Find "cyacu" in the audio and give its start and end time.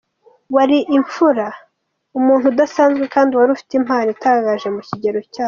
5.31-5.39